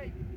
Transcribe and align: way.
way. 0.00 0.29